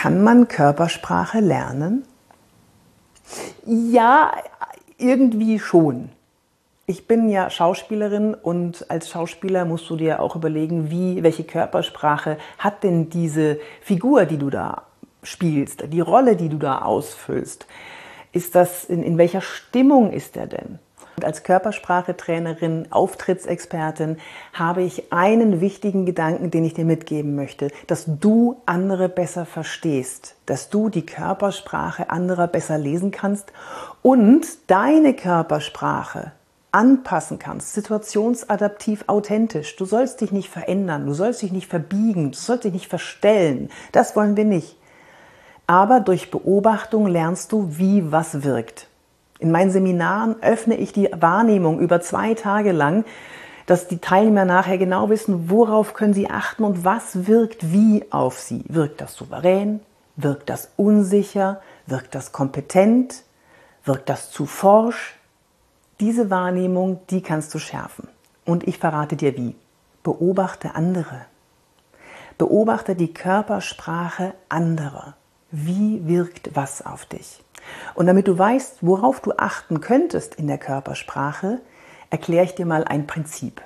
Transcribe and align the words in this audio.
Kann 0.00 0.24
man 0.24 0.48
Körpersprache 0.48 1.40
lernen? 1.40 2.06
Ja, 3.66 4.32
irgendwie 4.96 5.58
schon. 5.58 6.08
Ich 6.86 7.06
bin 7.06 7.28
ja 7.28 7.50
Schauspielerin 7.50 8.32
und 8.32 8.90
als 8.90 9.10
Schauspieler 9.10 9.66
musst 9.66 9.90
du 9.90 9.96
dir 9.96 10.22
auch 10.22 10.36
überlegen, 10.36 10.90
wie, 10.90 11.22
welche 11.22 11.44
Körpersprache 11.44 12.38
hat 12.56 12.82
denn 12.82 13.10
diese 13.10 13.60
Figur, 13.82 14.24
die 14.24 14.38
du 14.38 14.48
da 14.48 14.84
spielst, 15.22 15.84
die 15.92 16.00
Rolle, 16.00 16.34
die 16.34 16.48
du 16.48 16.56
da 16.56 16.80
ausfüllst. 16.80 17.66
Ist 18.32 18.54
das, 18.54 18.84
in, 18.84 19.02
in 19.02 19.18
welcher 19.18 19.42
Stimmung 19.42 20.14
ist 20.14 20.34
er 20.34 20.46
denn? 20.46 20.78
Und 21.20 21.26
als 21.26 21.42
Körpersprachetrainerin, 21.42 22.86
Auftrittsexpertin 22.88 24.16
habe 24.54 24.80
ich 24.80 25.12
einen 25.12 25.60
wichtigen 25.60 26.06
Gedanken, 26.06 26.50
den 26.50 26.64
ich 26.64 26.72
dir 26.72 26.86
mitgeben 26.86 27.36
möchte, 27.36 27.68
dass 27.86 28.06
du 28.06 28.56
andere 28.64 29.10
besser 29.10 29.44
verstehst, 29.44 30.34
dass 30.46 30.70
du 30.70 30.88
die 30.88 31.04
Körpersprache 31.04 32.08
anderer 32.08 32.46
besser 32.46 32.78
lesen 32.78 33.10
kannst 33.10 33.52
und 34.00 34.46
deine 34.68 35.12
Körpersprache 35.12 36.32
anpassen 36.72 37.38
kannst, 37.38 37.74
situationsadaptiv 37.74 39.04
authentisch. 39.06 39.76
Du 39.76 39.84
sollst 39.84 40.22
dich 40.22 40.32
nicht 40.32 40.48
verändern, 40.48 41.04
du 41.04 41.12
sollst 41.12 41.42
dich 41.42 41.52
nicht 41.52 41.68
verbiegen, 41.68 42.30
du 42.30 42.38
sollst 42.38 42.64
dich 42.64 42.72
nicht 42.72 42.88
verstellen. 42.88 43.68
Das 43.92 44.16
wollen 44.16 44.38
wir 44.38 44.46
nicht. 44.46 44.78
Aber 45.66 46.00
durch 46.00 46.30
Beobachtung 46.30 47.06
lernst 47.06 47.52
du, 47.52 47.76
wie 47.76 48.10
was 48.10 48.42
wirkt. 48.42 48.86
In 49.40 49.50
meinen 49.50 49.70
Seminaren 49.70 50.36
öffne 50.42 50.76
ich 50.76 50.92
die 50.92 51.08
Wahrnehmung 51.12 51.80
über 51.80 52.02
zwei 52.02 52.34
Tage 52.34 52.72
lang, 52.72 53.06
dass 53.64 53.88
die 53.88 53.98
Teilnehmer 53.98 54.44
nachher 54.44 54.76
genau 54.76 55.08
wissen, 55.08 55.48
worauf 55.48 55.94
können 55.94 56.12
sie 56.12 56.28
achten 56.28 56.62
und 56.62 56.84
was 56.84 57.26
wirkt 57.26 57.72
wie 57.72 58.04
auf 58.10 58.38
sie. 58.38 58.64
Wirkt 58.68 59.00
das 59.00 59.14
souverän? 59.14 59.80
Wirkt 60.16 60.50
das 60.50 60.70
unsicher? 60.76 61.62
Wirkt 61.86 62.14
das 62.14 62.32
kompetent? 62.32 63.22
Wirkt 63.84 64.10
das 64.10 64.30
zu 64.30 64.44
forsch? 64.44 65.16
Diese 66.00 66.30
Wahrnehmung, 66.30 67.00
die 67.08 67.22
kannst 67.22 67.54
du 67.54 67.58
schärfen. 67.58 68.08
Und 68.44 68.68
ich 68.68 68.78
verrate 68.78 69.16
dir 69.16 69.36
wie. 69.36 69.54
Beobachte 70.02 70.74
andere. 70.74 71.26
Beobachte 72.36 72.94
die 72.94 73.14
Körpersprache 73.14 74.34
anderer. 74.48 75.14
Wie 75.50 76.06
wirkt 76.06 76.54
was 76.54 76.84
auf 76.84 77.06
dich? 77.06 77.42
Und 77.94 78.06
damit 78.06 78.28
du 78.28 78.38
weißt, 78.38 78.78
worauf 78.80 79.20
du 79.20 79.32
achten 79.36 79.80
könntest 79.80 80.34
in 80.34 80.46
der 80.46 80.58
Körpersprache, 80.58 81.60
erkläre 82.10 82.44
ich 82.44 82.54
dir 82.54 82.66
mal 82.66 82.84
ein 82.84 83.06
Prinzip. 83.06 83.62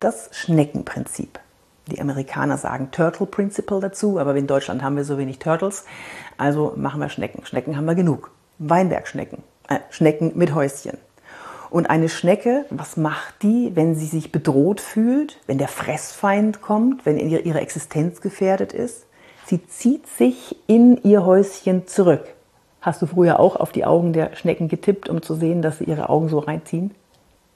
Das 0.00 0.30
Schneckenprinzip. 0.32 1.38
Die 1.86 2.00
Amerikaner 2.00 2.56
sagen 2.56 2.90
Turtle 2.92 3.26
Principle 3.26 3.80
dazu, 3.80 4.18
aber 4.18 4.34
in 4.36 4.46
Deutschland 4.46 4.82
haben 4.82 4.96
wir 4.96 5.04
so 5.04 5.18
wenig 5.18 5.38
Turtles, 5.38 5.84
also 6.38 6.72
machen 6.76 7.00
wir 7.00 7.08
Schnecken. 7.08 7.44
Schnecken 7.44 7.76
haben 7.76 7.86
wir 7.86 7.94
genug. 7.94 8.30
Weinbergschnecken, 8.58 9.42
äh, 9.68 9.78
Schnecken 9.90 10.32
mit 10.36 10.54
Häuschen. 10.54 10.98
Und 11.70 11.88
eine 11.88 12.08
Schnecke, 12.08 12.66
was 12.70 12.96
macht 12.96 13.42
die, 13.42 13.72
wenn 13.74 13.94
sie 13.94 14.06
sich 14.06 14.32
bedroht 14.32 14.80
fühlt, 14.80 15.38
wenn 15.46 15.58
der 15.58 15.68
Fressfeind 15.68 16.60
kommt, 16.60 17.06
wenn 17.06 17.16
ihre 17.16 17.60
Existenz 17.60 18.20
gefährdet 18.20 18.72
ist? 18.72 19.06
Sie 19.46 19.64
zieht 19.66 20.06
sich 20.08 20.56
in 20.66 21.02
ihr 21.02 21.24
Häuschen 21.24 21.86
zurück. 21.86 22.24
Hast 22.80 23.02
du 23.02 23.06
früher 23.06 23.38
auch 23.38 23.56
auf 23.56 23.72
die 23.72 23.84
Augen 23.84 24.12
der 24.12 24.34
Schnecken 24.34 24.68
getippt, 24.68 25.08
um 25.08 25.22
zu 25.22 25.34
sehen, 25.34 25.62
dass 25.62 25.78
sie 25.78 25.84
ihre 25.84 26.08
Augen 26.08 26.28
so 26.28 26.38
reinziehen? 26.38 26.94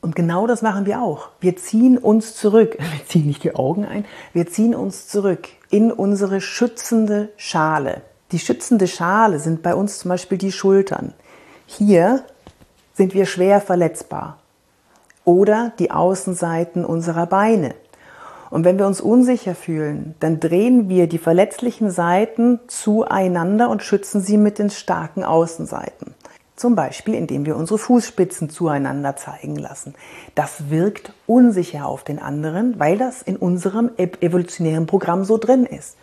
Und 0.00 0.14
genau 0.14 0.46
das 0.46 0.60
machen 0.60 0.84
wir 0.84 1.00
auch. 1.00 1.30
Wir 1.40 1.56
ziehen 1.56 1.96
uns 1.96 2.36
zurück. 2.36 2.76
Wir 2.92 3.06
ziehen 3.06 3.26
nicht 3.26 3.42
die 3.42 3.54
Augen 3.54 3.86
ein, 3.86 4.04
wir 4.32 4.46
ziehen 4.46 4.74
uns 4.74 5.08
zurück 5.08 5.48
in 5.70 5.90
unsere 5.92 6.40
schützende 6.40 7.30
Schale. 7.36 8.02
Die 8.32 8.38
schützende 8.38 8.86
Schale 8.86 9.38
sind 9.38 9.62
bei 9.62 9.74
uns 9.74 9.98
zum 9.98 10.10
Beispiel 10.10 10.36
die 10.36 10.52
Schultern. 10.52 11.14
Hier 11.66 12.24
sind 12.92 13.14
wir 13.14 13.26
schwer 13.26 13.60
verletzbar. 13.60 14.38
Oder 15.24 15.72
die 15.78 15.90
Außenseiten 15.90 16.84
unserer 16.84 17.26
Beine. 17.26 17.74
Und 18.54 18.64
wenn 18.64 18.78
wir 18.78 18.86
uns 18.86 19.00
unsicher 19.00 19.56
fühlen, 19.56 20.14
dann 20.20 20.38
drehen 20.38 20.88
wir 20.88 21.08
die 21.08 21.18
verletzlichen 21.18 21.90
Seiten 21.90 22.60
zueinander 22.68 23.68
und 23.68 23.82
schützen 23.82 24.20
sie 24.20 24.36
mit 24.36 24.60
den 24.60 24.70
starken 24.70 25.24
Außenseiten. 25.24 26.14
Zum 26.54 26.76
Beispiel, 26.76 27.14
indem 27.14 27.46
wir 27.46 27.56
unsere 27.56 27.78
Fußspitzen 27.78 28.50
zueinander 28.50 29.16
zeigen 29.16 29.56
lassen. 29.56 29.96
Das 30.36 30.70
wirkt 30.70 31.12
unsicher 31.26 31.86
auf 31.86 32.04
den 32.04 32.20
anderen, 32.20 32.78
weil 32.78 32.96
das 32.96 33.22
in 33.22 33.36
unserem 33.36 33.90
evolutionären 33.96 34.86
Programm 34.86 35.24
so 35.24 35.36
drin 35.36 35.66
ist. 35.66 35.96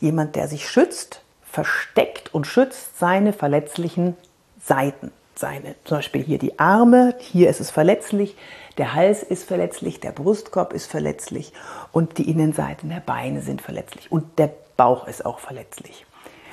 Jemand, 0.00 0.34
der 0.34 0.48
sich 0.48 0.68
schützt, 0.68 1.22
versteckt 1.44 2.34
und 2.34 2.48
schützt 2.48 2.98
seine 2.98 3.32
verletzlichen 3.32 4.16
Seiten. 4.60 5.12
Seine, 5.34 5.74
zum 5.84 5.98
Beispiel 5.98 6.22
hier 6.22 6.38
die 6.38 6.58
Arme, 6.58 7.14
hier 7.18 7.48
ist 7.48 7.60
es 7.60 7.70
verletzlich, 7.70 8.36
der 8.78 8.94
Hals 8.94 9.22
ist 9.22 9.44
verletzlich, 9.44 10.00
der 10.00 10.12
Brustkorb 10.12 10.72
ist 10.72 10.86
verletzlich 10.86 11.52
und 11.90 12.18
die 12.18 12.30
Innenseiten 12.30 12.90
der 12.90 13.00
Beine 13.00 13.42
sind 13.42 13.62
verletzlich 13.62 14.10
und 14.10 14.38
der 14.38 14.50
Bauch 14.76 15.06
ist 15.06 15.24
auch 15.24 15.38
verletzlich. 15.38 16.06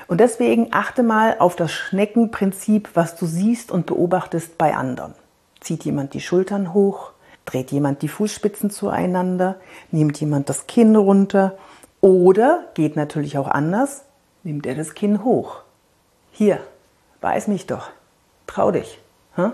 Und 0.08 0.20
deswegen 0.20 0.70
achte 0.72 1.04
mal 1.04 1.36
auf 1.38 1.56
das 1.56 1.72
Schneckenprinzip, 1.72 2.90
was 2.96 3.16
du 3.16 3.26
siehst 3.26 3.72
und 3.72 3.86
beobachtest 3.86 4.58
bei 4.58 4.76
anderen. 4.76 5.14
Zieht 5.62 5.86
jemand 5.86 6.14
die 6.14 6.22
Schultern 6.22 6.74
hoch? 6.74 7.12
Dreht 7.46 7.72
jemand 7.72 8.02
die 8.02 8.08
Fußspitzen 8.08 8.72
zueinander? 8.72 9.58
Nimmt 9.92 10.20
jemand 10.20 10.50
das 10.50 10.68
Kinn 10.68 10.96
runter? 10.96 11.58
Oder 12.02 12.66
geht 12.74 12.96
natürlich 12.96 13.38
auch 13.38 13.48
anders, 13.48 14.04
nimmt 14.44 14.66
er 14.66 14.76
das 14.76 14.96
Kinn 14.96 15.24
hoch. 15.24 15.58
Hier, 16.32 16.60
beiß 17.22 17.48
mich 17.48 17.68
doch. 17.68 17.90
Trau 18.50 18.72
dich. 18.72 19.00
Hm? 19.36 19.54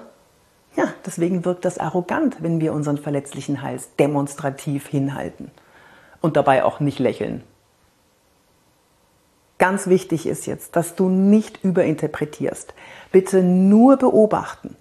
Ja, 0.77 0.85
deswegen 1.05 1.43
wirkt 1.43 1.65
das 1.65 1.79
arrogant, 1.79 2.41
wenn 2.41 2.61
wir 2.61 2.71
unseren 2.71 2.97
verletzlichen 2.97 3.61
Hals 3.61 3.89
demonstrativ 3.99 4.87
hinhalten 4.87 5.51
und 6.21 6.37
dabei 6.37 6.63
auch 6.63 6.79
nicht 6.79 6.99
lächeln. 6.99 7.43
Ganz 9.57 9.87
wichtig 9.87 10.25
ist 10.25 10.45
jetzt, 10.45 10.77
dass 10.77 10.95
du 10.95 11.09
nicht 11.09 11.61
überinterpretierst. 11.61 12.73
Bitte 13.11 13.43
nur 13.43 13.97
beobachten. 13.97 14.77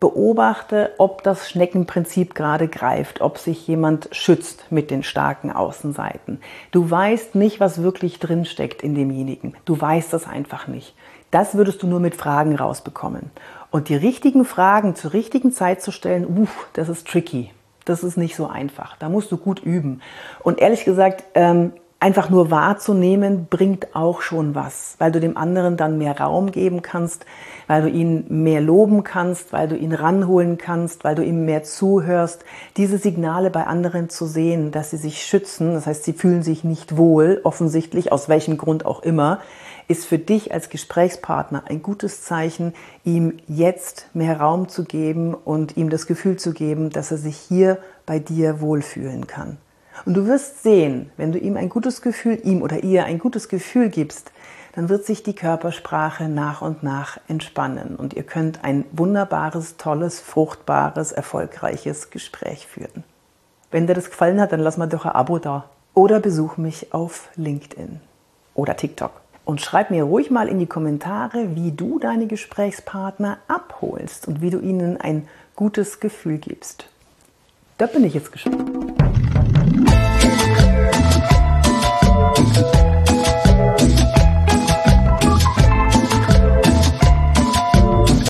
Beobachte, 0.00 0.94
ob 0.96 1.22
das 1.22 1.50
Schneckenprinzip 1.50 2.34
gerade 2.34 2.68
greift, 2.68 3.20
ob 3.20 3.36
sich 3.36 3.68
jemand 3.68 4.08
schützt 4.12 4.72
mit 4.72 4.90
den 4.90 5.02
starken 5.02 5.52
Außenseiten. 5.52 6.40
Du 6.70 6.90
weißt 6.90 7.34
nicht, 7.34 7.60
was 7.60 7.82
wirklich 7.82 8.20
drinsteckt 8.20 8.82
in 8.82 8.94
demjenigen. 8.94 9.54
Du 9.66 9.78
weißt 9.78 10.14
das 10.14 10.26
einfach 10.26 10.66
nicht. 10.66 10.94
Das 11.34 11.56
würdest 11.56 11.82
du 11.82 11.88
nur 11.88 11.98
mit 11.98 12.14
Fragen 12.14 12.54
rausbekommen. 12.54 13.32
Und 13.72 13.88
die 13.88 13.96
richtigen 13.96 14.44
Fragen 14.44 14.94
zur 14.94 15.14
richtigen 15.14 15.50
Zeit 15.50 15.82
zu 15.82 15.90
stellen, 15.90 16.26
uff, 16.26 16.68
das 16.74 16.88
ist 16.88 17.08
tricky. 17.08 17.50
Das 17.84 18.04
ist 18.04 18.16
nicht 18.16 18.36
so 18.36 18.46
einfach. 18.46 18.96
Da 18.98 19.08
musst 19.08 19.32
du 19.32 19.36
gut 19.36 19.58
üben. 19.58 20.00
Und 20.44 20.60
ehrlich 20.60 20.84
gesagt, 20.84 21.24
ähm, 21.34 21.72
einfach 22.00 22.28
nur 22.28 22.50
wahrzunehmen, 22.50 23.46
bringt 23.48 23.96
auch 23.96 24.20
schon 24.20 24.54
was, 24.54 24.96
weil 24.98 25.10
du 25.10 25.20
dem 25.20 25.36
anderen 25.36 25.76
dann 25.76 25.96
mehr 25.96 26.20
Raum 26.20 26.52
geben 26.52 26.82
kannst, 26.82 27.24
weil 27.66 27.82
du 27.82 27.88
ihn 27.88 28.26
mehr 28.28 28.60
loben 28.60 29.04
kannst, 29.04 29.52
weil 29.54 29.68
du 29.68 29.76
ihn 29.76 29.94
ranholen 29.94 30.58
kannst, 30.58 31.04
weil 31.04 31.14
du 31.14 31.24
ihm 31.24 31.46
mehr 31.46 31.62
zuhörst. 31.62 32.44
Diese 32.76 32.98
Signale 32.98 33.50
bei 33.50 33.66
anderen 33.66 34.10
zu 34.10 34.26
sehen, 34.26 34.70
dass 34.70 34.90
sie 34.90 34.98
sich 34.98 35.24
schützen, 35.24 35.72
das 35.72 35.86
heißt, 35.86 36.04
sie 36.04 36.12
fühlen 36.12 36.42
sich 36.42 36.62
nicht 36.62 36.98
wohl, 36.98 37.40
offensichtlich, 37.42 38.12
aus 38.12 38.28
welchem 38.28 38.58
Grund 38.58 38.84
auch 38.84 39.02
immer, 39.02 39.40
ist 39.88 40.06
für 40.06 40.18
dich 40.18 40.52
als 40.52 40.68
Gesprächspartner 40.68 41.64
ein 41.68 41.82
gutes 41.82 42.22
Zeichen, 42.22 42.74
ihm 43.04 43.38
jetzt 43.46 44.08
mehr 44.14 44.40
Raum 44.40 44.68
zu 44.68 44.84
geben 44.84 45.34
und 45.34 45.76
ihm 45.76 45.90
das 45.90 46.06
Gefühl 46.06 46.36
zu 46.36 46.52
geben, 46.52 46.90
dass 46.90 47.10
er 47.10 47.18
sich 47.18 47.36
hier 47.36 47.78
bei 48.06 48.18
dir 48.18 48.60
wohlfühlen 48.60 49.26
kann. 49.26 49.58
Und 50.04 50.14
du 50.14 50.26
wirst 50.26 50.62
sehen, 50.62 51.10
wenn 51.16 51.32
du 51.32 51.38
ihm 51.38 51.56
ein 51.56 51.68
gutes 51.68 52.02
Gefühl, 52.02 52.40
ihm 52.42 52.62
oder 52.62 52.82
ihr 52.82 53.04
ein 53.04 53.18
gutes 53.18 53.48
Gefühl 53.48 53.88
gibst, 53.88 54.32
dann 54.74 54.88
wird 54.88 55.06
sich 55.06 55.22
die 55.22 55.34
Körpersprache 55.34 56.28
nach 56.28 56.60
und 56.60 56.82
nach 56.82 57.18
entspannen 57.28 57.94
und 57.94 58.12
ihr 58.14 58.24
könnt 58.24 58.64
ein 58.64 58.84
wunderbares, 58.90 59.76
tolles, 59.76 60.20
fruchtbares, 60.20 61.12
erfolgreiches 61.12 62.10
Gespräch 62.10 62.66
führen. 62.66 63.04
Wenn 63.70 63.86
dir 63.86 63.94
das 63.94 64.10
gefallen 64.10 64.40
hat, 64.40 64.52
dann 64.52 64.60
lass 64.60 64.76
mal 64.76 64.88
doch 64.88 65.04
ein 65.04 65.12
Abo 65.12 65.38
da 65.38 65.70
oder 65.94 66.18
besuch 66.18 66.56
mich 66.56 66.92
auf 66.92 67.28
LinkedIn 67.36 68.00
oder 68.54 68.76
TikTok. 68.76 69.12
Und 69.44 69.60
schreib 69.60 69.90
mir 69.90 70.04
ruhig 70.04 70.30
mal 70.30 70.48
in 70.48 70.58
die 70.58 70.66
Kommentare, 70.66 71.54
wie 71.54 71.70
du 71.70 71.98
deine 71.98 72.26
Gesprächspartner 72.26 73.38
abholst 73.46 74.26
und 74.26 74.40
wie 74.40 74.50
du 74.50 74.58
ihnen 74.58 74.96
ein 75.00 75.28
gutes 75.54 76.00
Gefühl 76.00 76.38
gibst. 76.38 76.86
Da 77.78 77.86
bin 77.86 78.04
ich 78.04 78.14
jetzt 78.14 78.32
gespannt. 78.32 78.83